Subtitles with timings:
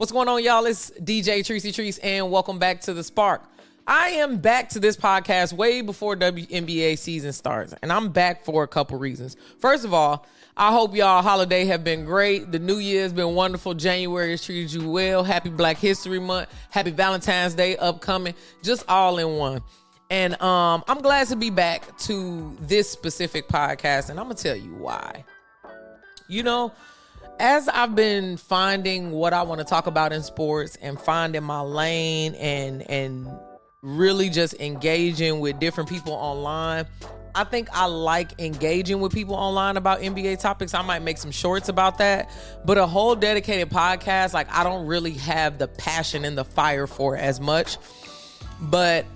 [0.00, 0.64] What's going on, y'all?
[0.64, 3.42] It's DJ Tricey Trice, and welcome back to the Spark.
[3.86, 8.62] I am back to this podcast way before WNBA season starts, and I'm back for
[8.62, 9.36] a couple reasons.
[9.58, 10.24] First of all,
[10.56, 12.50] I hope y'all holiday have been great.
[12.50, 13.74] The new year has been wonderful.
[13.74, 15.22] January has treated you well.
[15.22, 16.48] Happy Black History Month.
[16.70, 18.32] Happy Valentine's Day upcoming.
[18.62, 19.60] Just all in one.
[20.08, 24.56] And um, I'm glad to be back to this specific podcast, and I'm gonna tell
[24.56, 25.26] you why.
[26.26, 26.72] You know,
[27.40, 31.62] as I've been finding what I want to talk about in sports and finding my
[31.62, 33.26] lane and and
[33.82, 36.86] really just engaging with different people online.
[37.34, 40.74] I think I like engaging with people online about NBA topics.
[40.74, 42.30] I might make some shorts about that,
[42.66, 46.86] but a whole dedicated podcast, like I don't really have the passion and the fire
[46.86, 47.78] for as much.
[48.60, 49.06] But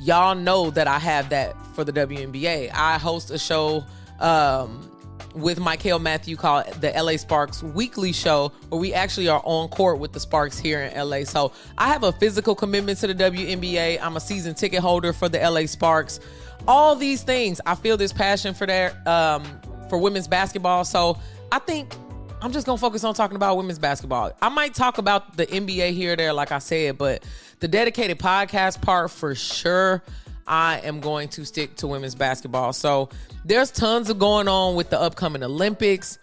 [0.00, 2.72] y'all know that I have that for the WNBA.
[2.72, 3.84] I host a show
[4.20, 4.90] um,
[5.36, 9.98] with Michael Matthew called the LA Sparks Weekly Show, where we actually are on court
[9.98, 11.24] with the Sparks here in LA.
[11.24, 14.00] So I have a physical commitment to the WNBA.
[14.00, 16.20] I'm a season ticket holder for the LA Sparks.
[16.66, 19.44] All these things, I feel this passion for their um,
[19.90, 20.84] for women's basketball.
[20.84, 21.18] So
[21.52, 21.94] I think
[22.40, 24.32] I'm just gonna focus on talking about women's basketball.
[24.40, 27.24] I might talk about the NBA here or there, like I said, but
[27.60, 30.02] the dedicated podcast part for sure.
[30.46, 32.72] I am going to stick to women's basketball.
[32.72, 33.08] So
[33.44, 36.18] there's tons of going on with the upcoming Olympics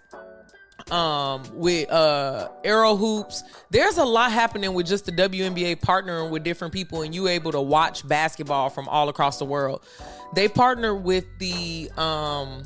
[0.91, 3.43] um with uh arrow hoops.
[3.69, 7.51] There's a lot happening with just the WNBA partnering with different people and you able
[7.51, 9.85] to watch basketball from all across the world.
[10.35, 12.63] They partner with the um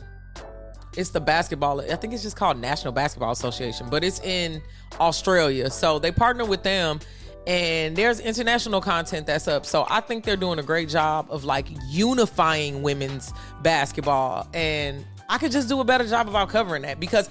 [0.96, 4.62] it's the basketball i think it's just called national basketball association but it's in
[5.00, 5.70] australia.
[5.70, 7.00] So they partner with them
[7.48, 9.66] and there's international content that's up.
[9.66, 13.32] So I think they're doing a great job of like unifying women's
[13.64, 14.50] basketball.
[14.54, 17.30] And I could just do a better job about covering that because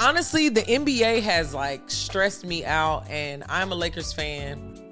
[0.00, 3.08] honestly, the NBA has like stressed me out.
[3.08, 4.82] And I'm a Lakers fan.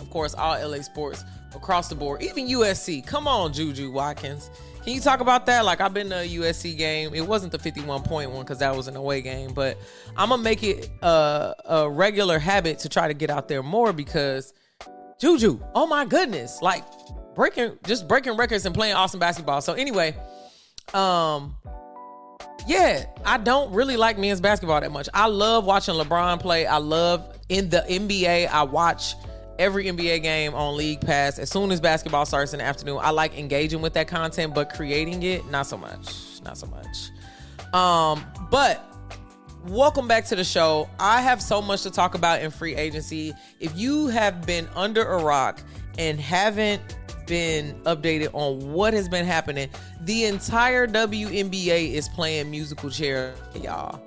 [0.00, 3.06] Of course, all LA sports across the board, even USC.
[3.06, 4.50] Come on, Juju Watkins.
[4.84, 5.64] Can you talk about that?
[5.64, 7.14] Like I've been to a USC game.
[7.14, 9.78] It wasn't the 51 point one because that was an away game, but
[10.14, 13.94] I'm gonna make it a, a regular habit to try to get out there more
[13.94, 14.52] because
[15.18, 16.84] Juju, oh my goodness, like
[17.34, 19.62] breaking just breaking records and playing awesome basketball.
[19.62, 20.14] So anyway,
[20.92, 21.56] um
[22.66, 25.08] yeah, I don't really like men's basketball that much.
[25.14, 26.66] I love watching LeBron play.
[26.66, 29.14] I love in the NBA, I watch
[29.58, 31.38] every NBA game on League Pass.
[31.38, 34.72] As soon as basketball starts in the afternoon, I like engaging with that content, but
[34.72, 36.40] creating it, not so much.
[36.42, 37.10] Not so much.
[37.74, 38.84] Um, but
[39.66, 40.88] welcome back to the show.
[40.98, 43.32] I have so much to talk about in free agency.
[43.60, 45.60] If you have been under a rock
[45.98, 46.82] and haven't
[47.26, 49.70] been updated on what has been happening,
[50.02, 54.02] the entire WNBA is playing musical chair, y'all.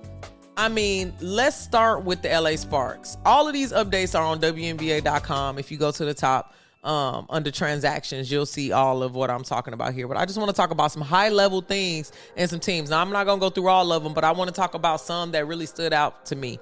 [0.57, 3.15] I mean, let's start with the LA Sparks.
[3.23, 5.59] All of these updates are on WNBA.com.
[5.59, 9.43] If you go to the top um, under transactions, you'll see all of what I'm
[9.43, 10.07] talking about here.
[10.07, 12.89] But I just want to talk about some high level things and some teams.
[12.89, 14.73] Now, I'm not going to go through all of them, but I want to talk
[14.73, 16.59] about some that really stood out to me.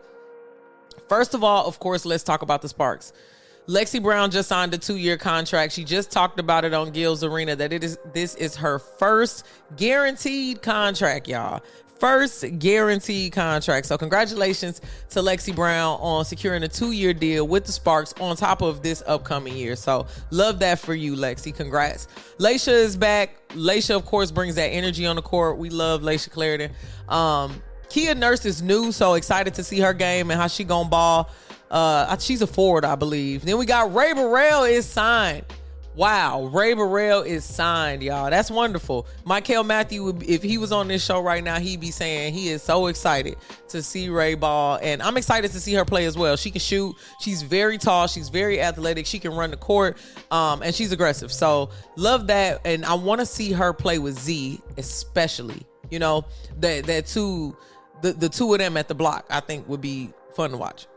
[1.08, 3.14] First of all, of course, let's talk about the Sparks.
[3.68, 5.74] Lexie Brown just signed a two-year contract.
[5.74, 9.46] She just talked about it on Gil's Arena that it is this is her first
[9.76, 11.64] guaranteed contract, y'all
[12.00, 13.86] first guaranteed contract.
[13.88, 18.62] So congratulations to Lexie Brown on securing a two-year deal with the Sparks on top
[18.62, 19.76] of this upcoming year.
[19.76, 21.56] So love that for you, Lexie.
[21.56, 22.08] Congrats.
[22.38, 23.36] Layshia is back.
[23.50, 25.58] Layshia, of course, brings that energy on the court.
[25.58, 26.72] We love Layshia Clarendon.
[27.08, 30.90] Um, Kia Nurse is new, so excited to see her game and how she gonna
[30.90, 31.30] ball.
[31.72, 33.46] Uh, she's a forward, I believe.
[33.46, 35.46] Then we got Rae Burrell is signed.
[35.96, 38.30] Wow, Rae Burrell is signed, y'all.
[38.30, 39.08] That's wonderful.
[39.24, 42.62] Michael Matthew, if he was on this show right now, he'd be saying he is
[42.62, 43.38] so excited
[43.70, 46.36] to see Ray Ball, and I'm excited to see her play as well.
[46.36, 46.96] She can shoot.
[47.22, 48.08] She's very tall.
[48.08, 49.06] She's very athletic.
[49.06, 49.98] She can run the court,
[50.32, 51.32] um, and she's aggressive.
[51.32, 55.66] So love that, and I want to see her play with Z, especially.
[55.92, 56.26] You know,
[56.60, 57.56] that that two,
[58.02, 60.88] the the two of them at the block, I think would be fun to watch.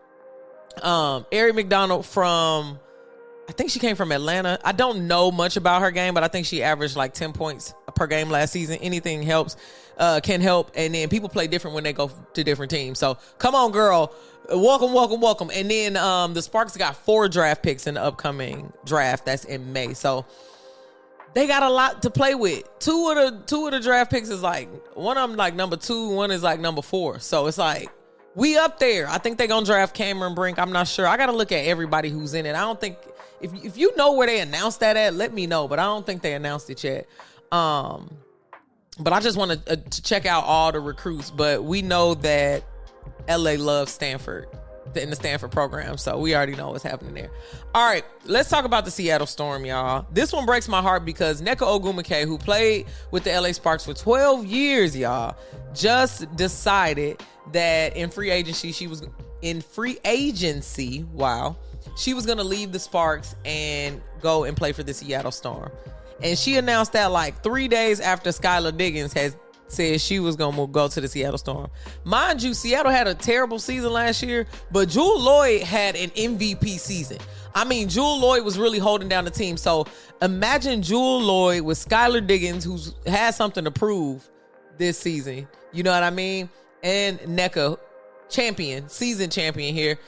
[0.82, 2.80] Um, Aari McDonald from
[3.48, 4.58] I think she came from Atlanta.
[4.62, 7.72] I don't know much about her game, but I think she averaged like 10 points
[7.94, 8.76] per game last season.
[8.82, 9.56] Anything helps,
[9.96, 10.70] uh, can help.
[10.74, 12.98] And then people play different when they go to different teams.
[12.98, 14.14] So come on, girl.
[14.50, 15.50] Welcome, welcome, welcome.
[15.54, 19.24] And then um, the Sparks got four draft picks in the upcoming draft.
[19.24, 19.94] That's in May.
[19.94, 20.26] So
[21.32, 22.64] they got a lot to play with.
[22.78, 25.76] Two of the two of the draft picks is like one of them like number
[25.76, 27.18] two, one is like number four.
[27.18, 27.90] So it's like
[28.34, 29.08] we up there.
[29.08, 30.58] I think they're gonna draft Cameron Brink.
[30.58, 31.06] I'm not sure.
[31.06, 32.54] I gotta look at everybody who's in it.
[32.54, 32.96] I don't think
[33.40, 35.68] if if you know where they announced that at, let me know.
[35.68, 37.08] But I don't think they announced it yet.
[37.52, 38.16] Um,
[38.98, 41.30] but I just want to, uh, to check out all the recruits.
[41.30, 42.64] But we know that
[43.28, 44.48] LA loves Stanford.
[44.94, 45.98] in the Stanford program.
[45.98, 47.30] So we already know what's happening there.
[47.74, 50.06] All right, let's talk about the Seattle Storm, y'all.
[50.12, 53.92] This one breaks my heart because Nneka Ogwumike, who played with the LA Sparks for
[53.92, 55.36] 12 years, y'all,
[55.74, 59.02] just decided that in free agency she was
[59.42, 61.04] in free agency.
[61.12, 61.56] Wow,
[61.96, 65.70] she was gonna leave the Sparks and go and play for the Seattle Storm.
[66.22, 69.36] And she announced that like three days after Skylar Diggins has
[69.68, 71.70] said she was gonna go to the Seattle Storm.
[72.04, 76.78] Mind you, Seattle had a terrible season last year, but Jewell Loyd had an MVP
[76.78, 77.18] season.
[77.54, 79.56] I mean, Jewell Loyd was really holding down the team.
[79.56, 79.86] So
[80.22, 84.28] imagine Jewell Loyd with Skylar Diggins, who's has something to prove
[84.78, 85.46] this season.
[85.72, 86.48] You know what I mean?
[86.82, 87.78] And Nneka,
[88.28, 89.98] champion, season champion here.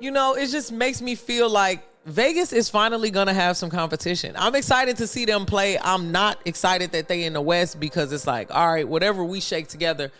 [0.00, 4.34] You know, it just makes me feel like Vegas is finally gonna have some competition.
[4.36, 5.78] I'm excited to see them play.
[5.78, 9.40] I'm not excited that they in the West because it's like, all right, whatever we
[9.40, 10.10] shake together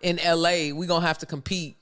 [0.00, 1.76] in LA, we gonna have to compete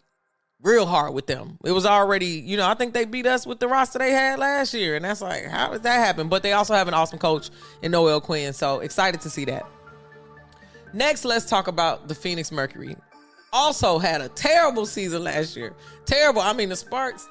[0.63, 1.59] real hard with them.
[1.65, 4.39] It was already, you know, I think they beat us with the roster they had
[4.39, 6.29] last year, and that's like, how did that happen?
[6.29, 7.51] But they also have an awesome coach
[7.83, 9.65] in Noelle Quinn, so excited to see that.
[10.93, 12.97] Next, let's talk about the Phoenix Mercury.
[13.57, 15.73] Also had a terrible season last year.
[16.05, 16.43] Terrible.
[16.43, 17.27] I mean, the Sparks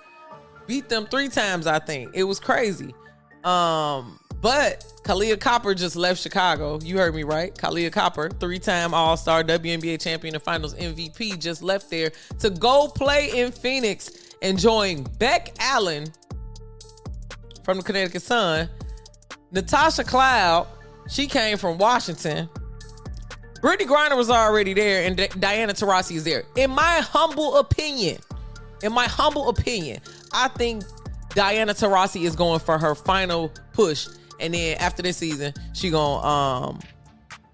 [0.66, 1.68] beat them three times.
[1.68, 2.96] I think it was crazy.
[3.44, 6.80] Um, but Kahleah Copper just left Chicago.
[6.82, 7.54] You heard me right.
[7.54, 13.30] Kahleah Copper, three-time All-Star, WNBA champion, and Finals MVP, just left there to go play
[13.40, 14.10] in Phoenix
[14.42, 16.08] and join Bec Allen
[17.64, 18.68] from the Connecticut Sun.
[19.52, 20.68] Natasha Cloud,
[21.08, 22.50] she came from Washington.
[23.66, 26.44] Brittney Griner was already there, and D- Diana Taurasi is there.
[26.56, 28.20] In my humble opinion,
[28.84, 30.02] in my humble opinion,
[30.32, 30.84] I think
[31.34, 34.08] Diana Taurasi is going for her final push,
[34.40, 36.80] and then after this season, she gonna um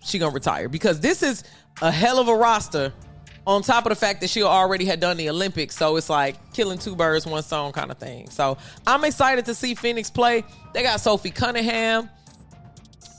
[0.04, 1.46] she gonna retire because this is
[1.82, 2.92] a hell of a roster.
[3.48, 6.36] On top of the fact that she already had done the Olympics, so it's like
[6.54, 8.30] killing two birds, one stone kind of thing.
[8.30, 10.44] So I'm excited to see Phoenix play.
[10.74, 12.10] They got Sophie Cunningham,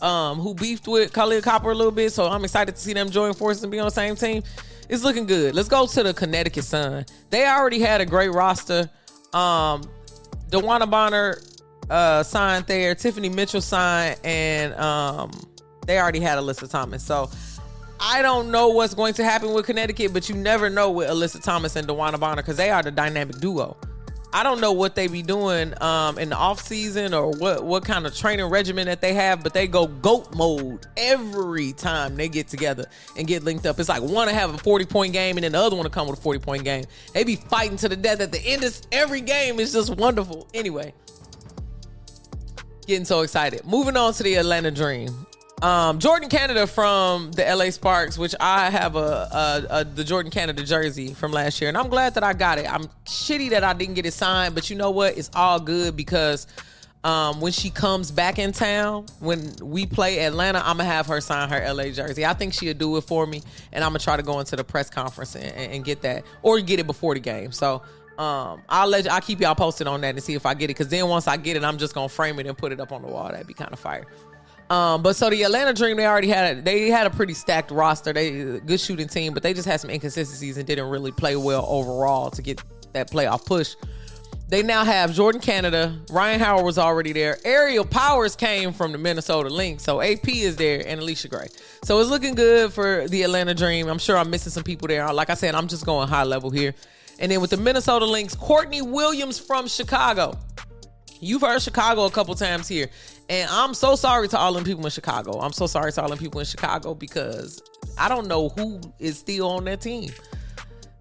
[0.02, 2.12] um, who beefed with Kahleah Copper a little bit.
[2.12, 4.42] So I'm excited to see them join forces and be on the same team.
[4.88, 5.54] It's looking good.
[5.54, 7.06] Let's go to the Connecticut Sun.
[7.30, 8.90] They already had a great roster.
[9.32, 9.82] Um,
[10.50, 11.38] DeWanna Bonner
[11.88, 15.30] uh, signed there, Tiffany Mitchell signed, and um,
[15.86, 17.02] they already had Alyssa Thomas.
[17.02, 17.30] So
[18.00, 21.42] I don't know what's going to happen with Connecticut, but you never know with Alyssa
[21.42, 23.76] Thomas and DeWanna Bonner because they are the dynamic duo.
[24.34, 27.84] I don't know what they be doing um, in the off season or what what
[27.84, 32.28] kind of training regimen that they have, but they go goat mode every time they
[32.28, 32.86] get together
[33.16, 33.78] and get linked up.
[33.78, 35.90] It's like one to have a 40 point game and then the other one to
[35.90, 36.84] come with a 40 point game.
[37.12, 39.60] They be fighting to the death at the end of every game.
[39.60, 40.48] It's just wonderful.
[40.54, 40.94] Anyway,
[42.86, 43.66] getting so excited.
[43.66, 45.26] Moving on to the Atlanta Dream.
[45.62, 50.32] Um, Jordin Canada from the LA Sparks, which I have a, a, a, the Jordin
[50.32, 52.70] Canada jersey from last year, and I'm glad that I got it.
[52.70, 55.16] I'm shitty that I didn't get it signed, but you know what?
[55.16, 56.48] It's all good because
[57.04, 61.20] um, when she comes back in town, when we play Atlanta, I'm gonna have her
[61.20, 62.26] sign her LA jersey.
[62.26, 63.40] I think she'll do it for me,
[63.72, 66.58] and I'm gonna try to go into the press conference and, and get that, or
[66.60, 67.52] get it before the game.
[67.52, 67.82] So
[68.18, 70.74] um, I'll let I'll keep y'all posted on that and see if I get it.
[70.74, 72.90] Cause then once I get it, I'm just gonna frame it and put it up
[72.90, 73.30] on the wall.
[73.30, 74.06] That'd be kind of fire.
[74.72, 77.70] Um, but so the Atlanta Dream, they already had a, they had a pretty stacked
[77.70, 78.14] roster.
[78.14, 81.66] They good shooting team, but they just had some inconsistencies and didn't really play well
[81.68, 82.62] overall to get
[82.94, 83.76] that playoff push.
[84.48, 86.00] They now have Jordin Canada.
[86.10, 87.36] Rhyne Howard was already there.
[87.44, 89.82] Aerial Powers came from the Minnesota Lynx.
[89.82, 91.48] So AP is there and Allisha Gray.
[91.84, 93.88] So it's looking good for the Atlanta Dream.
[93.88, 95.06] I'm sure I'm missing some people there.
[95.12, 96.74] Like I said, I'm just going high level here.
[97.18, 100.38] And then with the Minnesota Lynx, Courtney Williams from Chicago.
[101.20, 102.88] You've heard Chicago a couple times here.
[103.28, 105.40] And I'm so sorry to all them people in Chicago.
[105.40, 107.62] I'm so sorry to all them people in Chicago because
[107.98, 110.10] I don't know who is still on that team.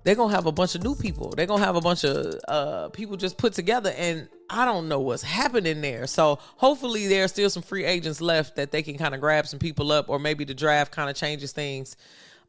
[0.03, 1.29] They're gonna have a bunch of new people.
[1.35, 4.99] They're gonna have a bunch of uh, people just put together, and I don't know
[4.99, 6.07] what's happening there.
[6.07, 9.59] So hopefully, there's still some free agents left that they can kind of grab some
[9.59, 11.97] people up, or maybe the draft kind of changes things,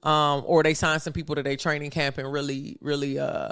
[0.03, 3.51] um, or they sign some people to their training camp and really, really uh,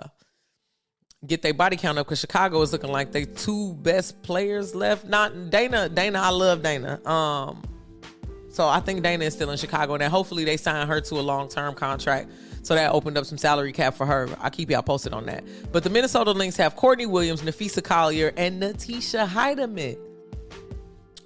[1.27, 5.07] get their body count up because Chicago is looking like they two best players left.
[5.07, 5.89] Not Dana.
[5.89, 7.00] Dana, I love Dana.
[7.09, 7.62] Um,
[8.49, 11.21] so I think Dana is still in Chicago, and hopefully they sign her to a
[11.21, 12.31] long term contract.
[12.62, 14.29] So that opened up some salary cap for her.
[14.41, 15.45] I'll keep y'all posted on that.
[15.73, 19.97] But the Minnesota Lynx have Courtney Williams, Napheesa Collier, and Natisha Hiedeman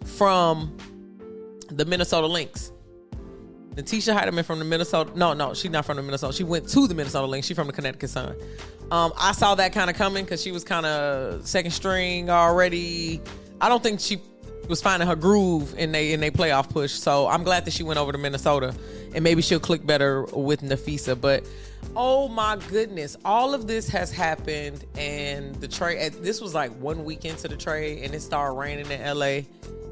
[0.05, 0.77] from
[1.71, 2.71] the Minnesota Lynx.
[3.75, 5.11] Natisha Hiedeman from the Minnesota.
[5.16, 6.33] No, no, she's not from the Minnesota.
[6.33, 7.47] She went to the Minnesota Lynx.
[7.47, 8.37] She's from the Connecticut Sun.
[8.90, 13.21] Um, I saw that kind of coming because she was kind of second string already.
[13.61, 14.21] I don't think she
[14.69, 16.93] was finding her groove in they in they playoff push.
[16.93, 18.75] So I'm glad that she went over to Minnesota
[19.14, 21.21] and maybe she'll click better with Napheesa.
[21.21, 21.45] But
[21.97, 26.12] oh my goodness, all of this has happened, and the trade.
[26.14, 29.40] This was like one week into the trade, and it started raining in LA,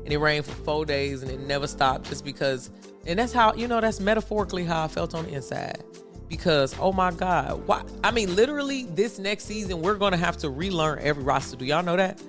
[0.04, 2.70] and it rained for four days, and it never stopped just because.
[3.06, 5.82] And that's how you know that's metaphorically how I felt on the inside.
[6.28, 7.82] Because oh my God, why?
[8.02, 11.56] I mean, literally, this next season we're gonna have to relearn every roster.
[11.56, 12.22] Do y'all know that?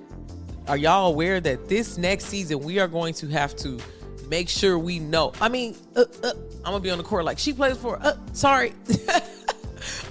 [0.66, 3.78] Are y'all aware that this next season we are going to have to
[4.28, 5.32] make sure we know?
[5.40, 7.98] I mean, uh, uh, I'm gonna be on the court like she plays for.
[8.02, 8.72] Uh, sorry.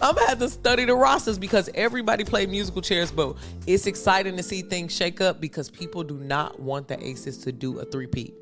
[0.04, 4.36] I'm gonna have to study the rosters because everybody played musical chairs, but it's exciting
[4.36, 7.86] to see things shake up because people do not want the Aces to do a
[7.86, 8.34] three-peat.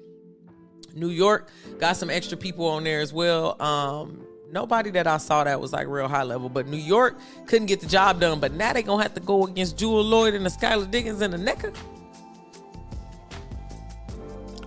[0.95, 3.61] New York got some extra people on there as well.
[3.61, 7.67] Um, nobody that I saw that was like real high level, but New York couldn't
[7.67, 8.39] get the job done.
[8.39, 11.31] But now they gonna have to go against Jewell Loyd and the Skylar Diggins and
[11.31, 11.75] the Nneka.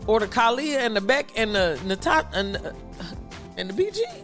[0.06, 2.72] Or the Kahleah and the Bec and the Natat and, uh,
[3.56, 4.23] and the BG.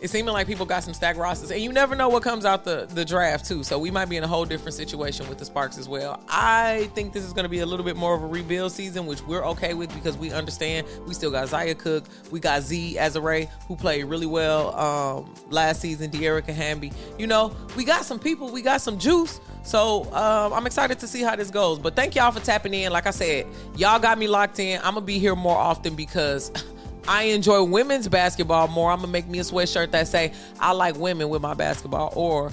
[0.00, 2.64] It's seeming like people got some stack rosters, and you never know what comes out
[2.64, 3.62] the the draft too.
[3.62, 6.22] So we might be in a whole different situation with the Sparks as well.
[6.28, 9.06] I think this is going to be a little bit more of a rebuild season,
[9.06, 12.96] which we're okay with because we understand we still got Zia Cooke, we got Z
[12.98, 16.92] Azurá who played really well um, last season, Dearica Hamby.
[17.18, 19.40] You know, we got some people, we got some juice.
[19.62, 21.78] So um, I'm excited to see how this goes.
[21.78, 22.90] But thank y'all for tapping in.
[22.90, 24.78] Like I said, y'all got me locked in.
[24.78, 26.50] I'm gonna be here more often because.
[27.10, 28.92] I enjoy women's basketball more.
[28.92, 32.52] I'm gonna make me a sweatshirt that say I like women with my basketball, or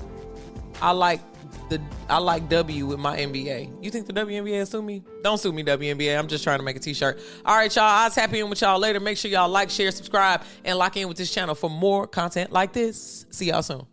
[0.82, 1.22] I like
[1.70, 3.84] the I like W with my NBA.
[3.84, 5.04] You think the WNBA will sue me?
[5.22, 6.18] Don't sue me, WNBA.
[6.18, 7.20] I'm just trying to make a t-shirt.
[7.46, 7.84] All right, y'all.
[7.86, 9.00] I'll tap in with y'all later.
[9.00, 12.52] Make sure y'all like, share, subscribe, and lock in with this channel for more content
[12.52, 13.28] like this.
[13.30, 13.86] See y'all soon.